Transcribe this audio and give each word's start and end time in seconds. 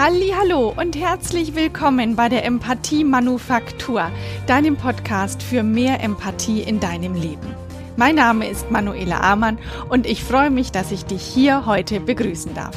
Hallo 0.00 0.72
und 0.76 0.94
herzlich 0.94 1.56
willkommen 1.56 2.14
bei 2.14 2.28
der 2.28 2.44
Empathie 2.44 3.02
Manufaktur, 3.02 4.12
deinem 4.46 4.76
Podcast 4.76 5.42
für 5.42 5.64
mehr 5.64 6.00
Empathie 6.04 6.62
in 6.62 6.78
deinem 6.78 7.14
Leben. 7.14 7.56
Mein 7.96 8.14
Name 8.14 8.46
ist 8.46 8.70
Manuela 8.70 9.18
Amann 9.22 9.58
und 9.88 10.06
ich 10.06 10.22
freue 10.22 10.50
mich, 10.50 10.70
dass 10.70 10.92
ich 10.92 11.04
dich 11.04 11.22
hier 11.22 11.66
heute 11.66 11.98
begrüßen 11.98 12.54
darf. 12.54 12.76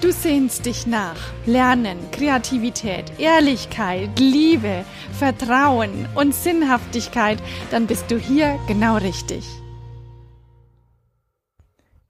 Du 0.00 0.10
sehnst 0.10 0.66
dich 0.66 0.88
nach 0.88 1.30
Lernen, 1.46 1.98
Kreativität, 2.10 3.12
Ehrlichkeit, 3.18 4.18
Liebe, 4.18 4.84
Vertrauen 5.16 6.08
und 6.16 6.34
Sinnhaftigkeit, 6.34 7.38
dann 7.70 7.86
bist 7.86 8.10
du 8.10 8.18
hier 8.18 8.58
genau 8.66 8.96
richtig 8.96 9.44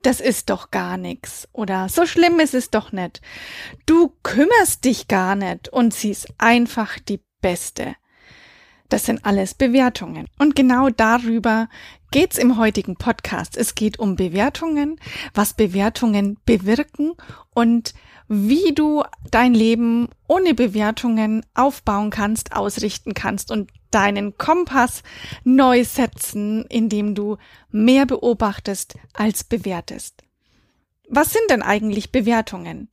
das 0.04 0.20
ist 0.20 0.50
doch 0.50 0.70
gar 0.70 0.96
nix 0.96 1.48
oder 1.52 1.88
so 1.88 2.06
schlimm 2.06 2.38
ist 2.38 2.54
es 2.54 2.70
doch 2.70 2.92
nicht. 2.92 3.20
Du 3.86 4.12
kümmerst 4.22 4.84
dich 4.84 5.08
gar 5.08 5.34
nicht 5.34 5.68
und 5.70 5.94
sie 5.94 6.10
ist 6.10 6.28
einfach 6.38 6.98
die 6.98 7.20
Beste. 7.40 7.96
Das 8.90 9.06
sind 9.06 9.24
alles 9.24 9.54
Bewertungen. 9.54 10.28
Und 10.38 10.54
genau 10.54 10.90
darüber 10.90 11.68
geht's 12.10 12.38
im 12.38 12.58
heutigen 12.58 12.96
Podcast. 12.96 13.56
Es 13.56 13.74
geht 13.74 13.98
um 13.98 14.14
Bewertungen, 14.14 15.00
was 15.32 15.54
Bewertungen 15.54 16.36
bewirken 16.44 17.14
und 17.54 17.94
wie 18.28 18.74
du 18.74 19.02
dein 19.30 19.54
Leben 19.54 20.08
ohne 20.28 20.54
Bewertungen 20.54 21.44
aufbauen 21.54 22.10
kannst, 22.10 22.54
ausrichten 22.54 23.14
kannst 23.14 23.50
und 23.50 23.70
deinen 23.94 24.36
Kompass 24.36 25.02
neu 25.44 25.84
setzen, 25.84 26.64
indem 26.68 27.14
du 27.14 27.36
mehr 27.70 28.06
beobachtest 28.06 28.96
als 29.12 29.44
bewertest. 29.44 30.22
Was 31.08 31.32
sind 31.32 31.50
denn 31.50 31.62
eigentlich 31.62 32.12
Bewertungen? 32.12 32.88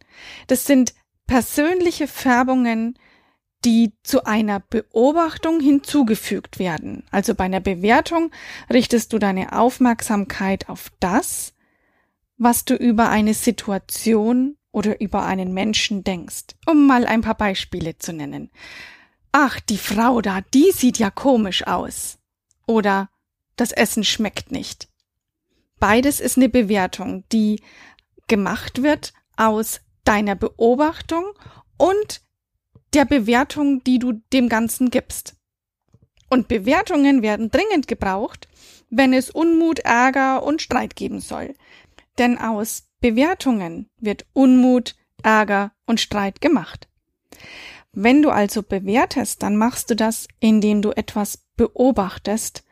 Das 0.48 0.66
sind 0.66 0.94
persönliche 1.28 2.08
Färbungen, 2.08 2.98
die 3.64 3.94
zu 4.04 4.26
einer 4.26 4.60
Beobachtung 4.60 5.60
hinzugefügt 5.60 6.60
werden. 6.60 7.04
Also 7.12 7.36
bei 7.36 7.46
einer 7.46 7.60
Bewertung 7.60 8.32
richtest 8.72 9.14
du 9.14 9.20
deine 9.20 9.54
Aufmerksamkeit 9.54 10.68
auf 10.68 10.92
das, 11.00 11.54
was 12.38 12.66
du 12.66 12.76
über 12.76 13.10
eine 13.10 13.34
Situation 13.34 14.58
oder 14.72 15.00
über 15.00 15.26
einen 15.26 15.54
Menschen 15.54 16.04
denkst. 16.04 16.56
Um 16.66 16.88
mal 16.88 17.06
ein 17.06 17.22
paar 17.22 17.36
Beispiele 17.36 17.98
zu 17.98 18.14
nennen. 18.14 18.50
Ach, 19.32 19.60
die 19.60 19.78
Frau 19.78 20.22
da, 20.22 20.42
die 20.54 20.72
sieht 20.72 20.98
ja 20.98 21.10
komisch 21.10 21.66
aus. 21.66 22.20
Oder 22.68 23.10
das 23.56 23.72
Essen 23.72 24.04
schmeckt 24.04 24.52
nicht. 24.52 24.90
Beides 25.80 26.20
ist 26.20 26.38
eine 26.38 26.50
Bewertung, 26.50 27.24
die 27.32 27.62
gemacht 28.28 28.84
wird 28.84 29.14
aus 29.38 29.82
deiner 30.04 30.36
Beobachtung 30.36 31.26
und 31.78 32.22
der 32.94 33.06
Bewertung, 33.06 33.84
die 33.84 34.00
du 34.00 34.14
dem 34.34 34.50
Ganzen 34.50 34.90
gibst. 34.90 35.36
Und 36.30 36.48
Bewertungen 36.48 37.22
werden 37.22 37.50
dringend 37.50 37.88
gebraucht, 37.88 38.48
wenn 38.90 39.14
es 39.14 39.30
Unmut, 39.30 39.80
Ärger 39.80 40.44
und 40.44 40.62
Streit 40.62 40.96
geben 40.96 41.20
soll. 41.20 41.56
Denn 42.18 42.38
aus 42.38 42.88
Bewertungen 43.00 43.90
wird 43.98 44.26
Unmut, 44.34 44.96
Ärger 45.24 45.72
und 45.86 46.00
Streit 46.00 46.42
gemacht. 46.42 46.88
Wenn 47.94 48.22
du 48.22 48.30
also 48.30 48.64
bewertest, 48.64 49.44
dann 49.44 49.58
machst 49.58 49.90
du 49.90 49.96
das, 49.96 50.28
indem 50.40 50.82
du 50.82 50.92
etwas 50.92 51.40
beobachtest 51.58 52.64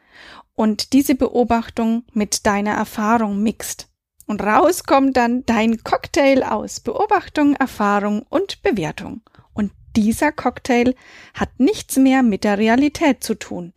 und 0.55 0.93
diese 0.93 1.15
Beobachtung 1.15 2.03
mit 2.13 2.45
deiner 2.45 2.73
Erfahrung 2.73 3.41
mixt. 3.41 3.89
Und 4.27 4.41
raus 4.41 4.83
kommt 4.83 5.17
dann 5.17 5.45
dein 5.45 5.83
Cocktail 5.83 6.43
aus 6.43 6.79
Beobachtung, 6.79 7.55
Erfahrung 7.55 8.23
und 8.29 8.61
Bewertung. 8.61 9.21
Und 9.53 9.71
dieser 9.95 10.31
Cocktail 10.31 10.93
hat 11.33 11.49
nichts 11.59 11.97
mehr 11.97 12.23
mit 12.23 12.43
der 12.43 12.57
Realität 12.57 13.23
zu 13.23 13.35
tun. 13.35 13.73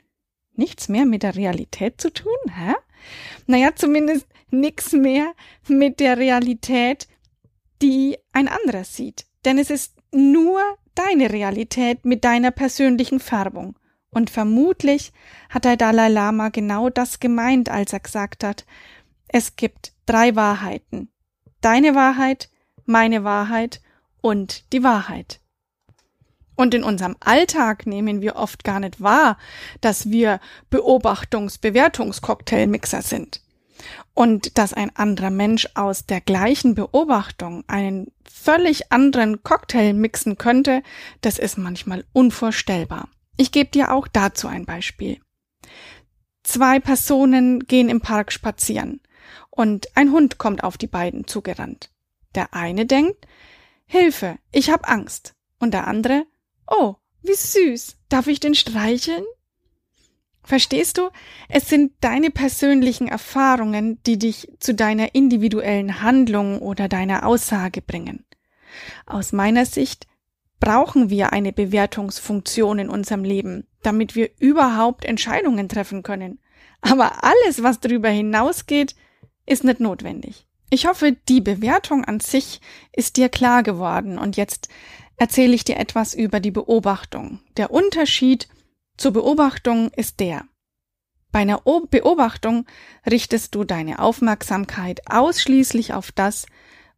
Nichts 0.55 0.89
mehr 0.89 1.07
mit 1.07 1.23
der 1.23 1.37
Realität 1.37 2.01
zu 2.01 2.13
tun, 2.13 2.37
hä? 2.55 2.75
Naja, 3.47 3.71
zumindest 3.75 4.27
nichts 4.51 4.93
mehr 4.93 5.33
mit 5.67 6.01
der 6.01 6.19
Realität, 6.19 7.09
die 7.81 8.19
ein 8.33 8.49
anderer 8.49 8.85
sieht. 8.85 9.27
Denn 9.45 9.59
es 9.59 9.71
ist 9.71 9.95
nur 10.13 10.61
deine 10.95 11.33
Realität 11.33 12.05
mit 12.05 12.25
deiner 12.25 12.51
persönlichen 12.51 13.21
Färbung. 13.21 13.79
Und 14.11 14.31
vermutlich 14.31 15.13
hat 15.49 15.65
der 15.65 15.77
Dalai 15.77 16.09
Lama 16.09 16.51
genau 16.51 16.91
das 16.91 17.21
gemeint, 17.21 17.71
als 17.71 17.93
er 17.93 18.01
gesagt 18.01 18.45
hat, 18.45 18.67
es 19.29 19.57
gibt 19.57 19.93
drei 20.05 20.37
Wahrheiten. 20.37 21.09
Deine 21.63 21.95
Wahrheit, 21.95 22.51
meine 22.85 23.25
Wahrheit 23.25 23.81
und 24.21 24.71
die 24.73 24.83
Wahrheit. 24.83 25.41
Und 26.55 26.75
in 26.75 26.85
unserem 26.85 27.17
Alltag 27.21 27.87
nehmen 27.87 28.21
wir 28.21 28.37
oft 28.37 28.65
gar 28.65 28.81
nicht 28.81 29.01
wahr, 29.01 29.39
dass 29.81 30.11
wir 30.11 30.39
Beobachtungs-Bewertungs-Cocktailmixer 30.71 33.01
sind. 33.03 33.41
Und 34.15 34.59
dass 34.59 34.75
ein 34.75 34.95
anderer 34.95 35.31
Mensch 35.31 35.69
aus 35.75 36.05
der 36.05 36.21
gleichen 36.21 36.75
Beobachtung 36.75 37.65
einen 37.67 38.13
völlig 38.25 38.93
anderen 38.93 39.43
Cocktail 39.43 39.95
mixen 39.95 40.37
könnte, 40.37 40.83
das 41.23 41.39
ist 41.39 41.57
manchmal 41.57 42.05
unvorstellbar. 42.13 43.09
Ich 43.37 43.53
gebe 43.53 43.71
dir 43.71 43.93
auch 43.93 44.09
dazu 44.09 44.49
ein 44.49 44.67
Beispiel. 44.67 45.19
Zwei 46.43 46.81
Personen 46.81 47.61
gehen 47.61 47.89
im 47.89 48.01
Park 48.01 48.33
spazieren 48.33 49.01
und 49.51 49.97
ein 49.97 50.13
Hund 50.13 50.39
kommt 50.39 50.65
auf 50.65 50.77
die 50.77 50.87
beiden 50.87 51.27
zugerannt. 51.27 51.91
Der 52.35 52.53
eine 52.53 52.85
denkt, 52.87 53.27
Hilfe, 53.87 54.39
ich 54.51 54.71
hab 54.71 54.91
Angst. 54.91 55.35
Und 55.59 55.75
der 55.75 55.87
andere, 55.87 56.25
oh, 56.67 56.97
wie 57.23 57.35
süß, 57.35 57.97
darf 58.09 58.27
ich 58.27 58.41
den 58.41 58.55
streicheln? 58.55 59.25
Verstehst 60.45 60.99
du? 60.99 61.11
Es 61.49 61.69
sind 61.69 61.93
deine 62.01 62.31
persönlichen 62.31 63.09
Erfahrungen, 63.09 64.03
die 64.05 64.19
dich 64.19 64.49
zu 64.59 64.75
deiner 64.75 65.15
individuellen 65.15 66.03
Handlung 66.03 66.59
oder 66.59 66.89
deiner 66.89 67.27
Aussage 67.27 67.81
bringen. 67.81 68.25
Aus 69.07 69.33
meiner 69.33 69.67
Sicht 69.67 70.07
brauchen 70.59 71.11
wir 71.11 71.33
eine 71.33 71.53
Bewertungsfunktion 71.53 72.79
in 72.81 72.89
unserem 72.89 73.25
Leben, 73.25 73.67
damit 73.83 74.15
wir 74.15 74.31
überhaupt 74.39 75.05
Entscheidungen 75.05 75.69
treffen 75.69 76.03
können. 76.03 76.41
Aber 76.81 77.25
alles, 77.25 77.63
was 77.63 77.81
darüber 77.81 78.09
hinausgeht, 78.09 78.97
ist 79.47 79.65
nicht 79.65 79.81
notwendig. 79.81 80.47
Ich 80.71 80.87
hoffe, 80.87 81.17
die 81.29 81.41
Bewertung 81.41 82.05
an 82.05 82.21
sich 82.21 82.61
ist 82.93 83.17
dir 83.17 83.29
klar 83.29 83.63
geworden 83.63 84.19
und 84.19 84.37
jetzt 84.37 84.69
erzähle 85.17 85.55
ich 85.55 85.65
dir 85.65 85.77
etwas 85.77 86.15
über 86.15 86.41
die 86.41 86.51
Beobachtung. 86.51 87.41
Der 87.57 87.71
Unterschied 87.71 88.49
zur 89.03 89.13
Beobachtung 89.13 89.91
ist 89.97 90.21
der. 90.21 90.47
Bei 91.33 91.41
einer 91.41 91.61
Beobachtung 91.61 92.67
richtest 93.05 93.53
du 93.53 93.65
deine 93.65 93.99
Aufmerksamkeit 93.99 95.01
ausschließlich 95.11 95.93
auf 95.93 96.13
das, 96.13 96.47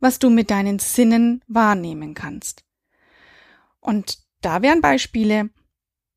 was 0.01 0.19
du 0.19 0.29
mit 0.29 0.51
deinen 0.51 0.79
Sinnen 0.81 1.43
wahrnehmen 1.47 2.13
kannst. 2.13 2.63
Und 3.81 4.19
da 4.43 4.61
wären 4.61 4.83
Beispiele, 4.83 5.49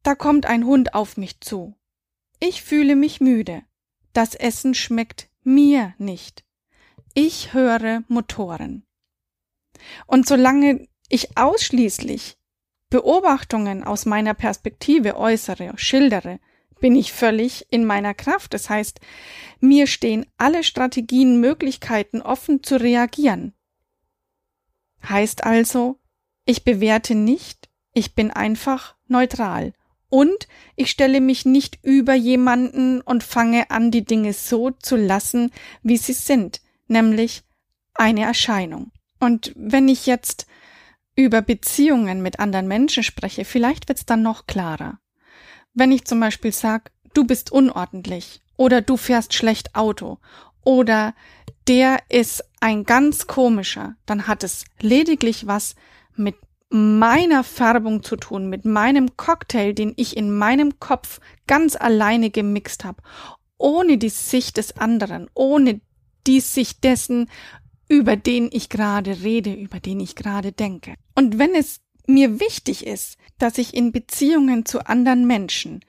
da 0.04 0.14
kommt 0.14 0.46
ein 0.46 0.66
Hund 0.66 0.94
auf 0.94 1.16
mich 1.16 1.40
zu. 1.40 1.74
Ich 2.42 2.64
fühle 2.64 2.98
mich 2.98 3.22
müde. 3.22 3.64
Das 4.12 4.36
Essen 4.36 4.74
schmeckt 4.74 5.30
mir 5.44 5.94
nicht. 6.00 6.44
Ich 7.14 7.54
höre 7.54 8.04
Motoren. 8.10 8.86
Und 10.06 10.28
solange 10.28 10.86
ich 11.08 11.38
ausschließlich 11.38 12.37
Beobachtungen 12.90 13.84
aus 13.84 14.06
meiner 14.06 14.34
Perspektive 14.34 15.18
äußere, 15.18 15.74
schildere, 15.76 16.40
bin 16.80 16.96
ich 16.96 17.12
völlig 17.12 17.66
in 17.70 17.86
meiner 17.86 18.14
Kraft. 18.14 18.54
Das 18.54 18.70
heißt, 18.70 19.00
mir 19.60 19.88
stehen 19.88 20.26
alle 20.38 20.64
Strategien, 20.64 21.40
Möglichkeiten 21.40 22.22
offen 22.22 22.64
zu 22.64 22.80
reagieren. 22.80 23.54
Heißt 25.08 25.44
also, 25.44 26.00
ich 26.46 26.64
bewerte 26.64 27.16
nicht, 27.16 27.70
ich 27.94 28.16
bin 28.16 28.32
einfach 28.32 28.96
neutral. 29.08 29.74
Und 30.10 30.48
ich 30.78 30.90
stelle 30.90 31.20
mich 31.20 31.46
nicht 31.46 31.80
über 31.84 32.14
jemanden 32.14 33.02
und 33.02 33.24
fange 33.24 33.70
an, 33.72 33.92
die 33.92 34.06
Dinge 34.06 34.32
so 34.32 34.72
zu 34.72 34.96
lassen, 34.96 35.52
wie 35.84 35.98
sie 35.98 36.14
sind, 36.14 36.62
nämlich 36.88 37.44
eine 37.94 38.24
Erscheinung. 38.24 38.92
Und 39.20 39.52
wenn 39.56 39.90
ich 39.90 40.06
jetzt 40.06 40.48
über 41.18 41.42
Beziehungen 41.42 42.22
mit 42.22 42.40
anderen 42.40 42.68
Menschen 42.68 43.04
spreche, 43.04 43.44
vielleicht 43.44 43.90
wird's 43.90 44.06
dann 44.06 44.22
noch 44.22 44.48
klarer. 44.48 45.00
Wenn 45.74 45.92
ich 45.92 46.06
zum 46.06 46.22
Beispiel 46.22 46.54
sage, 46.54 46.92
du 47.14 47.26
bist 47.26 47.52
unordentlich 47.52 48.42
oder 48.56 48.82
du 48.82 48.96
fährst 48.96 49.34
schlecht 49.34 49.76
Auto 49.76 50.20
oder 50.64 51.14
der 51.68 52.00
ist 52.10 52.46
ein 52.62 52.84
ganz 52.86 53.28
komischer, 53.28 53.96
dann 54.06 54.28
hat 54.28 54.44
es 54.44 54.64
lediglich 54.80 55.48
was 55.48 55.76
mit 56.16 56.36
meiner 56.70 57.44
Färbung 57.44 58.04
zu 58.04 58.16
tun, 58.16 58.50
mit 58.50 58.66
meinem 58.66 59.18
Cocktail, 59.18 59.74
den 59.74 59.94
ich 59.96 60.16
in 60.16 60.32
meinem 60.32 60.80
Kopf 60.80 61.20
ganz 61.48 61.76
alleine 61.76 62.30
gemixt 62.30 62.86
habe, 62.86 63.02
ohne 63.58 63.98
die 63.98 64.10
Sicht 64.10 64.58
des 64.58 64.78
anderen, 64.78 65.30
ohne 65.34 65.82
die 66.28 66.42
Sicht 66.42 66.84
dessen, 66.84 67.30
über 67.90 68.16
den 68.16 68.50
ich 68.52 68.70
gerade 68.70 69.22
rede, 69.22 69.54
über 69.54 69.80
den 69.80 70.00
ich 70.00 70.16
gerade 70.16 70.52
denke. 70.52 70.96
Und 71.16 71.40
wenn 71.40 71.56
es 71.56 71.82
mir 72.06 72.40
wichtig 72.40 72.86
ist, 72.86 73.18
dass 73.38 73.58
ich 73.58 73.74
in 73.74 73.92
Beziehungen 73.92 74.66
zu 74.66 74.88
anderen 74.88 75.28
Menschen 75.28 75.82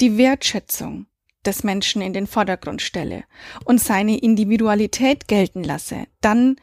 die 0.00 0.16
Wertschätzung 0.16 1.06
des 1.44 1.62
Menschen 1.64 2.02
in 2.02 2.12
den 2.12 2.26
Vordergrund 2.26 2.82
stelle 2.82 3.24
und 3.64 3.80
seine 3.80 4.18
Individualität 4.18 5.28
gelten 5.28 5.62
lasse, 5.62 6.06
dann 6.20 6.56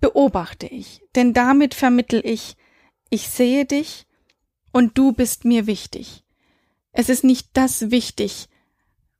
beobachte 0.00 0.66
ich, 0.66 1.02
denn 1.14 1.32
damit 1.32 1.74
vermittel 1.74 2.20
ich, 2.24 2.56
ich 3.10 3.28
sehe 3.28 3.64
dich 3.64 4.06
und 4.72 4.98
du 4.98 5.12
bist 5.12 5.44
mir 5.44 5.66
wichtig. 5.66 6.24
Es 6.92 7.08
ist 7.08 7.24
nicht 7.24 7.48
das 7.54 7.90
wichtig, 7.90 8.48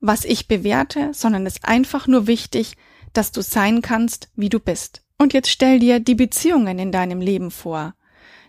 was 0.00 0.25
ich 0.25 0.49
bewerte, 0.49 1.14
sondern 1.14 1.46
es 1.46 1.55
ist 1.55 1.64
einfach 1.64 2.06
nur 2.06 2.26
wichtig, 2.26 2.76
dass 3.12 3.32
du 3.32 3.40
sein 3.43 3.81
kannst, 3.81 4.28
wie 4.34 4.49
du 4.49 4.60
bist. 4.60 5.04
Und 5.19 5.32
jetzt 5.32 5.50
stell 5.50 5.78
dir 5.78 6.00
die 6.00 6.14
Beziehungen 6.14 6.78
in 6.78 6.93
deinem 6.93 7.20
Leben 7.20 7.50
vor. 7.50 7.94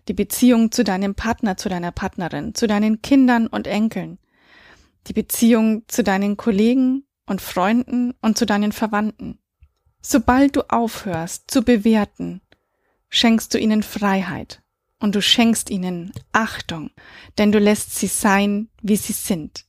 Die 0.08 0.14
Beziehung 0.14 0.72
zu 0.72 0.84
deinem 0.84 1.16
Partner, 1.16 1.58
zu 1.58 1.70
deiner 1.70 1.92
Partnerin, 1.92 2.54
zu 2.54 2.68
deinen 2.68 3.02
Kindern 3.02 3.48
und 3.48 3.68
Enkeln. 3.68 4.20
Die 5.08 5.14
Beziehung 5.14 5.84
zu 5.88 6.04
deinen 6.04 6.38
Kollegen 6.38 7.06
und 7.26 7.42
Freunden 7.42 8.14
und 8.22 8.38
zu 8.38 8.46
deinen 8.46 8.72
Verwandten. 8.72 9.40
Sobald 10.02 10.56
du 10.56 10.62
aufhörst 10.70 11.50
zu 11.50 11.64
bewerten, 11.64 12.42
schenkst 13.10 13.54
du 13.54 13.58
ihnen 13.58 13.82
Freiheit 13.82 14.62
und 15.00 15.16
du 15.16 15.22
schenkst 15.22 15.70
ihnen 15.70 16.12
Achtung, 16.32 16.92
denn 17.38 17.52
du 17.52 17.60
lässt 17.60 17.96
sie 17.96 18.08
sein, 18.08 18.70
wie 18.82 18.96
sie 18.96 19.14
sind. 19.14 19.66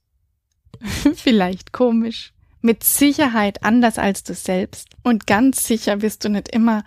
Vielleicht 1.14 1.72
komisch, 1.72 2.34
mit 2.61 2.85
Sicherheit 2.85 3.62
anders 3.62 3.99
als 3.99 4.25
du 4.25 4.35
selbst 4.35 4.88
und 5.03 5.26
ganz 5.26 5.67
sicher 5.67 6.03
wirst 6.03 6.25
du 6.25 6.29
nicht 6.29 6.49
immer 6.49 6.85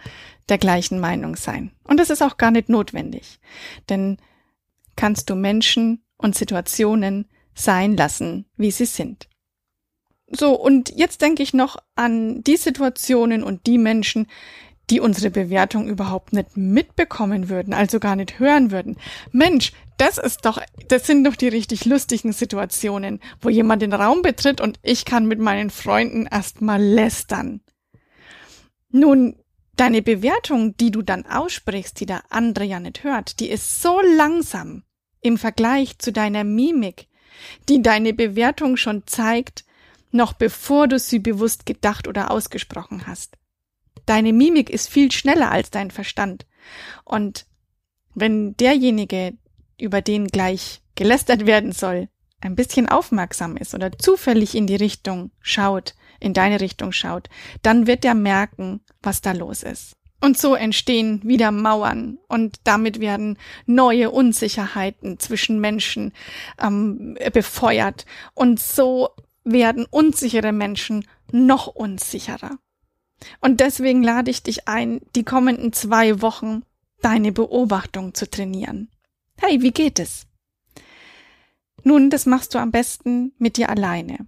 der 0.49 0.57
gleichen 0.57 0.99
Meinung 0.99 1.35
sein. 1.35 1.71
Und 1.83 1.99
das 1.99 2.09
ist 2.09 2.21
auch 2.21 2.37
gar 2.37 2.51
nicht 2.51 2.69
notwendig, 2.69 3.39
denn 3.87 4.17
kannst 4.95 5.29
du 5.29 5.35
Menschen 5.35 6.03
und 6.17 6.35
Situationen 6.35 7.29
sein 7.53 7.95
lassen, 7.95 8.45
wie 8.57 8.71
sie 8.71 8.85
sind. 8.85 9.29
So, 10.31 10.53
und 10.53 10.89
jetzt 10.95 11.21
denke 11.21 11.41
ich 11.41 11.53
noch 11.53 11.77
an 11.95 12.43
die 12.43 12.57
Situationen 12.57 13.43
und 13.43 13.65
die 13.65 13.77
Menschen, 13.77 14.27
die 14.89 14.99
unsere 14.99 15.29
Bewertung 15.29 15.87
überhaupt 15.87 16.33
nicht 16.33 16.57
mitbekommen 16.57 17.49
würden, 17.49 17.73
also 17.73 17.99
gar 17.99 18.15
nicht 18.15 18.39
hören 18.39 18.71
würden. 18.71 18.97
Mensch, 19.31 19.71
das 19.97 20.17
ist 20.17 20.45
doch, 20.45 20.61
das 20.87 21.05
sind 21.05 21.25
doch 21.25 21.35
die 21.35 21.47
richtig 21.47 21.85
lustigen 21.85 22.31
Situationen, 22.31 23.19
wo 23.41 23.49
jemand 23.49 23.81
den 23.81 23.93
Raum 23.93 24.21
betritt 24.21 24.61
und 24.61 24.79
ich 24.81 25.05
kann 25.05 25.25
mit 25.25 25.39
meinen 25.39 25.69
Freunden 25.69 26.25
erstmal 26.25 26.81
lästern. 26.81 27.61
Nun, 28.91 29.35
deine 29.75 30.01
Bewertung, 30.01 30.75
die 30.77 30.91
du 30.91 31.01
dann 31.01 31.25
aussprichst, 31.25 31.99
die 31.99 32.05
der 32.05 32.23
andere 32.29 32.65
ja 32.65 32.79
nicht 32.79 33.03
hört, 33.03 33.39
die 33.39 33.49
ist 33.49 33.81
so 33.81 34.01
langsam 34.17 34.83
im 35.21 35.37
Vergleich 35.37 35.99
zu 35.99 36.11
deiner 36.11 36.43
Mimik, 36.43 37.07
die 37.67 37.81
deine 37.81 38.13
Bewertung 38.13 38.77
schon 38.77 39.03
zeigt, 39.05 39.65
noch 40.11 40.33
bevor 40.33 40.87
du 40.87 40.97
sie 40.97 41.19
bewusst 41.19 41.65
gedacht 41.65 42.07
oder 42.07 42.31
ausgesprochen 42.31 43.05
hast. 43.05 43.37
Deine 44.09 44.33
Mimik 44.33 44.71
ist 44.71 44.89
viel 44.89 45.11
schneller 45.11 45.51
als 45.51 45.69
dein 45.69 45.91
Verstand. 45.91 46.47
Und 47.05 47.45
wenn 48.15 48.57
derjenige, 48.57 49.37
über 49.79 50.01
den 50.01 50.29
gleich 50.29 50.81
gelästert 50.95 51.45
werden 51.45 51.73
soll, 51.73 52.09
ein 52.41 52.55
bisschen 52.55 52.89
aufmerksam 52.89 53.55
ist 53.55 53.75
oder 53.75 53.91
zufällig 53.99 54.55
in 54.55 54.65
die 54.65 54.77
Richtung 54.77 55.29
schaut, 55.41 55.93
in 56.19 56.33
deine 56.33 56.59
Richtung 56.59 56.91
schaut, 56.91 57.29
dann 57.61 57.85
wird 57.85 58.03
er 58.03 58.15
merken, 58.15 58.81
was 59.03 59.21
da 59.21 59.31
los 59.31 59.61
ist. 59.61 59.93
Und 60.19 60.39
so 60.39 60.55
entstehen 60.55 61.21
wieder 61.23 61.51
Mauern 61.51 62.17
und 62.27 62.61
damit 62.63 62.99
werden 62.99 63.37
neue 63.67 64.09
Unsicherheiten 64.09 65.19
zwischen 65.19 65.61
Menschen 65.61 66.13
ähm, 66.59 67.15
befeuert. 67.31 68.07
Und 68.33 68.59
so 68.59 69.09
werden 69.43 69.85
unsichere 69.91 70.51
Menschen 70.51 71.05
noch 71.31 71.67
unsicherer. 71.67 72.57
Und 73.41 73.59
deswegen 73.59 74.03
lade 74.03 74.31
ich 74.31 74.43
dich 74.43 74.67
ein, 74.67 75.01
die 75.15 75.23
kommenden 75.23 75.73
zwei 75.73 76.21
Wochen 76.21 76.63
deine 77.01 77.31
Beobachtung 77.31 78.13
zu 78.13 78.29
trainieren. 78.29 78.89
Hey, 79.37 79.61
wie 79.61 79.71
geht 79.71 79.99
es? 79.99 80.27
Nun, 81.83 82.09
das 82.09 82.25
machst 82.25 82.53
du 82.53 82.59
am 82.59 82.71
besten 82.71 83.33
mit 83.37 83.57
dir 83.57 83.69
alleine. 83.69 84.27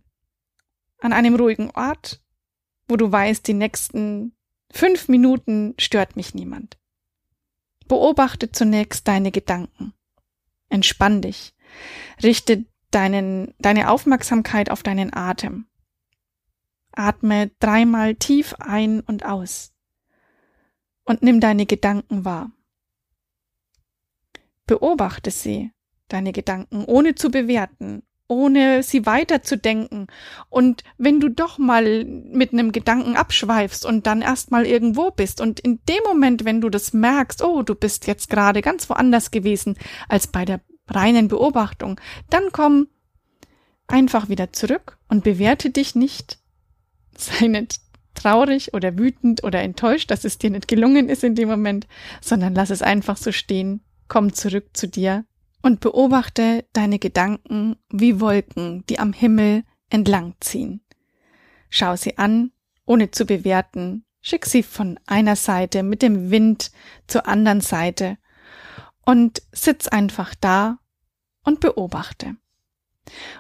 An 0.99 1.13
einem 1.13 1.35
ruhigen 1.35 1.71
Ort, 1.71 2.21
wo 2.87 2.95
du 2.95 3.11
weißt, 3.11 3.45
die 3.47 3.53
nächsten 3.53 4.33
fünf 4.71 5.07
Minuten 5.07 5.73
stört 5.77 6.15
mich 6.15 6.33
niemand. 6.33 6.77
Beobachte 7.87 8.51
zunächst 8.51 9.07
deine 9.07 9.31
Gedanken. 9.31 9.93
Entspann 10.69 11.21
dich. 11.21 11.53
Richte 12.23 12.65
deinen, 12.91 13.53
deine 13.59 13.89
Aufmerksamkeit 13.89 14.69
auf 14.69 14.83
deinen 14.83 15.13
Atem. 15.13 15.65
Atme 16.93 17.51
dreimal 17.59 18.15
tief 18.15 18.55
ein 18.59 19.01
und 19.01 19.25
aus 19.25 19.73
und 21.03 21.21
nimm 21.21 21.39
deine 21.39 21.65
Gedanken 21.65 22.25
wahr. 22.25 22.51
Beobachte 24.65 25.31
sie, 25.31 25.71
deine 26.07 26.31
Gedanken, 26.31 26.85
ohne 26.85 27.15
zu 27.15 27.29
bewerten, 27.29 28.03
ohne 28.27 28.81
sie 28.83 29.05
weiterzudenken. 29.05 30.07
Und 30.49 30.83
wenn 30.97 31.19
du 31.19 31.29
doch 31.29 31.57
mal 31.57 32.05
mit 32.05 32.53
einem 32.53 32.71
Gedanken 32.71 33.17
abschweifst 33.17 33.85
und 33.85 34.07
dann 34.07 34.21
erstmal 34.21 34.65
irgendwo 34.65 35.11
bist 35.11 35.41
und 35.41 35.59
in 35.59 35.81
dem 35.89 36.03
Moment, 36.05 36.45
wenn 36.45 36.61
du 36.61 36.69
das 36.69 36.93
merkst, 36.93 37.43
oh, 37.43 37.61
du 37.61 37.75
bist 37.75 38.07
jetzt 38.07 38.29
gerade 38.29 38.61
ganz 38.61 38.89
woanders 38.89 39.31
gewesen 39.31 39.77
als 40.07 40.27
bei 40.27 40.45
der 40.45 40.61
reinen 40.87 41.27
Beobachtung, 41.27 41.99
dann 42.29 42.51
komm 42.51 42.87
einfach 43.87 44.29
wieder 44.29 44.53
zurück 44.53 44.97
und 45.09 45.23
bewerte 45.23 45.69
dich 45.69 45.95
nicht 45.95 46.40
sei 47.21 47.47
nicht 47.47 47.79
traurig 48.13 48.73
oder 48.73 48.97
wütend 48.97 49.43
oder 49.43 49.61
enttäuscht, 49.61 50.11
dass 50.11 50.25
es 50.25 50.37
dir 50.37 50.49
nicht 50.49 50.67
gelungen 50.67 51.09
ist 51.09 51.23
in 51.23 51.35
dem 51.35 51.49
Moment, 51.49 51.87
sondern 52.21 52.53
lass 52.53 52.69
es 52.69 52.81
einfach 52.81 53.17
so 53.17 53.31
stehen, 53.31 53.81
komm 54.07 54.33
zurück 54.33 54.69
zu 54.73 54.87
dir 54.87 55.25
und 55.61 55.79
beobachte 55.79 56.65
deine 56.73 56.99
Gedanken 56.99 57.77
wie 57.89 58.19
Wolken, 58.19 58.83
die 58.87 58.99
am 58.99 59.13
Himmel 59.13 59.63
entlang 59.89 60.35
ziehen. 60.39 60.81
Schau 61.69 61.95
sie 61.95 62.17
an, 62.17 62.51
ohne 62.85 63.11
zu 63.11 63.25
bewerten, 63.25 64.05
schick 64.21 64.45
sie 64.45 64.63
von 64.63 64.99
einer 65.05 65.35
Seite 65.35 65.83
mit 65.83 66.01
dem 66.01 66.31
Wind 66.31 66.71
zur 67.07 67.27
anderen 67.27 67.61
Seite 67.61 68.17
und 69.05 69.41
sitz 69.51 69.87
einfach 69.87 70.35
da 70.35 70.79
und 71.43 71.59
beobachte. 71.59 72.35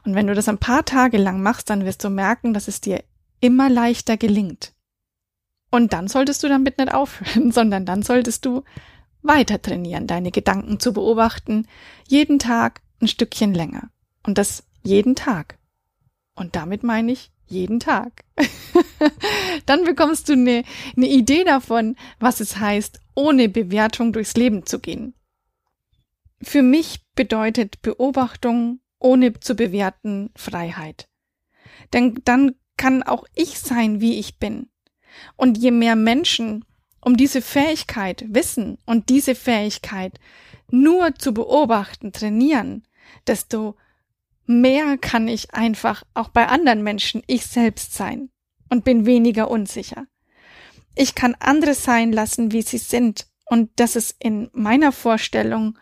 Und 0.03 0.15
wenn 0.15 0.27
du 0.27 0.33
das 0.33 0.49
ein 0.49 0.57
paar 0.57 0.85
Tage 0.85 1.17
lang 1.17 1.41
machst, 1.41 1.69
dann 1.69 1.85
wirst 1.85 2.03
du 2.03 2.09
merken, 2.09 2.53
dass 2.53 2.67
es 2.67 2.81
dir 2.81 3.03
immer 3.41 3.69
leichter 3.69 4.15
gelingt. 4.15 4.73
Und 5.69 5.93
dann 5.93 6.07
solltest 6.07 6.43
du 6.43 6.47
damit 6.47 6.77
nicht 6.77 6.93
aufhören, 6.93 7.51
sondern 7.51 7.85
dann 7.85 8.03
solltest 8.03 8.45
du 8.45 8.63
weiter 9.21 9.61
trainieren, 9.61 10.07
deine 10.07 10.31
Gedanken 10.31 10.79
zu 10.79 10.93
beobachten, 10.93 11.67
jeden 12.07 12.39
Tag 12.39 12.81
ein 13.01 13.07
Stückchen 13.07 13.53
länger. 13.53 13.89
Und 14.23 14.37
das 14.37 14.63
jeden 14.83 15.15
Tag. 15.15 15.57
Und 16.35 16.55
damit 16.55 16.83
meine 16.83 17.11
ich 17.11 17.31
jeden 17.47 17.79
Tag. 17.79 18.23
dann 19.65 19.83
bekommst 19.83 20.29
du 20.29 20.33
eine, 20.33 20.63
eine 20.95 21.07
Idee 21.07 21.43
davon, 21.43 21.95
was 22.19 22.39
es 22.39 22.57
heißt, 22.57 22.99
ohne 23.13 23.49
Bewertung 23.49 24.13
durchs 24.13 24.35
Leben 24.35 24.65
zu 24.65 24.79
gehen. 24.79 25.13
Für 26.41 26.63
mich 26.63 27.01
bedeutet 27.15 27.81
Beobachtung 27.81 28.79
ohne 28.99 29.39
zu 29.39 29.55
bewerten 29.55 30.31
Freiheit. 30.35 31.09
Denn 31.93 32.21
dann 32.23 32.55
kann 32.81 33.03
auch 33.03 33.25
ich 33.35 33.59
sein, 33.59 34.01
wie 34.01 34.17
ich 34.17 34.39
bin. 34.39 34.67
Und 35.35 35.59
je 35.59 35.69
mehr 35.69 35.95
Menschen 35.95 36.65
um 36.99 37.15
diese 37.15 37.43
Fähigkeit 37.43 38.25
wissen 38.27 38.79
und 38.87 39.09
diese 39.09 39.35
Fähigkeit 39.35 40.19
nur 40.71 41.13
zu 41.13 41.31
beobachten, 41.31 42.11
trainieren, 42.11 42.87
desto 43.27 43.75
mehr 44.47 44.97
kann 44.97 45.27
ich 45.27 45.53
einfach 45.53 46.03
auch 46.15 46.29
bei 46.29 46.47
anderen 46.47 46.81
Menschen 46.81 47.21
ich 47.27 47.45
selbst 47.45 47.93
sein 47.93 48.31
und 48.69 48.83
bin 48.83 49.05
weniger 49.05 49.51
unsicher. 49.51 50.07
Ich 50.95 51.13
kann 51.13 51.35
andere 51.39 51.75
sein 51.75 52.11
lassen, 52.11 52.51
wie 52.51 52.63
sie 52.63 52.79
sind. 52.79 53.27
Und 53.45 53.69
das 53.75 53.95
ist 53.95 54.15
in 54.17 54.49
meiner 54.53 54.91
Vorstellung 54.91 55.77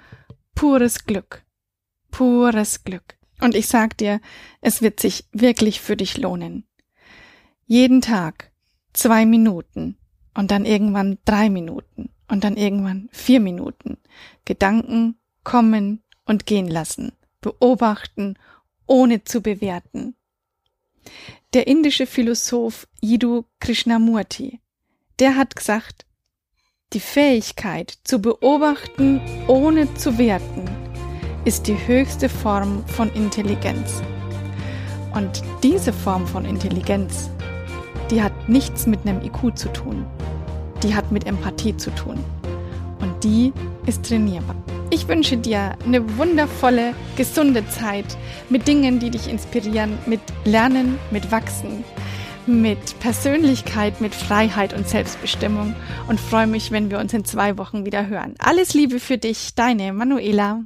pures 0.53 1.05
Glück. 1.05 1.45
Pures 2.11 2.83
Glück. 2.83 3.17
Und 3.39 3.55
ich 3.55 3.67
sag 3.67 3.97
dir, 3.97 4.19
es 4.59 4.81
wird 4.81 4.99
sich 4.99 5.25
wirklich 5.31 5.79
für 5.79 5.95
dich 5.95 6.17
lohnen. 6.17 6.68
Jeden 7.71 8.01
Tag 8.01 8.51
zwei 8.93 9.27
Minuten 9.27 9.95
und 10.33 10.49
dann 10.49 10.65
irgendwann 10.65 11.19
drei 11.23 11.51
Minuten 11.51 12.09
und 12.27 12.43
dann 12.43 12.57
irgendwann 12.57 13.09
vier 13.11 13.39
Minuten. 13.39 13.99
Gedanken 14.43 15.19
kommen 15.43 16.01
und 16.25 16.47
gehen 16.47 16.67
lassen, 16.67 17.11
beobachten, 17.41 18.39
ohne 18.87 19.23
zu 19.23 19.41
bewerten. 19.41 20.15
Der 21.53 21.67
indische 21.67 22.07
Philosoph 22.07 22.87
Jiddu 23.01 23.45
Krishnamurti, 23.59 24.59
der 25.19 25.35
hat 25.35 25.55
gesagt, 25.55 26.07
die 26.93 26.99
Fähigkeit 26.99 27.99
zu 28.03 28.19
beobachten, 28.19 29.21
ohne 29.47 29.93
zu 29.93 30.17
werten, 30.17 30.65
ist 31.45 31.67
die 31.67 31.77
höchste 31.85 32.29
Form 32.29 32.83
von 32.87 33.13
Intelligenz. 33.13 34.01
Und 35.13 35.43
diese 35.61 35.93
Form 35.93 36.25
von 36.25 36.45
Intelligenz, 36.45 37.29
die 38.11 38.21
hat 38.21 38.49
nichts 38.49 38.87
mit 38.87 39.01
einem 39.05 39.21
IQ 39.21 39.57
zu 39.57 39.71
tun. 39.71 40.05
Die 40.83 40.95
hat 40.95 41.11
mit 41.11 41.25
Empathie 41.25 41.75
zu 41.75 41.91
tun. 41.91 42.17
Und 42.99 43.23
die 43.23 43.53
ist 43.85 44.05
trainierbar. 44.05 44.55
Ich 44.91 45.07
wünsche 45.07 45.37
dir 45.37 45.77
eine 45.85 46.17
wundervolle, 46.17 46.93
gesunde 47.15 47.67
Zeit 47.69 48.17
mit 48.49 48.67
Dingen, 48.67 48.99
die 48.99 49.11
dich 49.11 49.29
inspirieren, 49.29 49.97
mit 50.07 50.21
Lernen, 50.45 50.97
mit 51.11 51.31
Wachsen, 51.31 51.83
mit 52.47 52.99
Persönlichkeit, 52.99 54.01
mit 54.01 54.15
Freiheit 54.15 54.73
und 54.73 54.87
Selbstbestimmung 54.87 55.75
und 56.07 56.19
freue 56.19 56.47
mich, 56.47 56.71
wenn 56.71 56.89
wir 56.89 56.97
uns 56.97 57.13
in 57.13 57.23
zwei 57.23 57.57
Wochen 57.57 57.85
wieder 57.85 58.07
hören. 58.07 58.33
Alles 58.39 58.73
Liebe 58.73 58.99
für 58.99 59.19
dich, 59.19 59.53
deine 59.53 59.93
Manuela. 59.93 60.63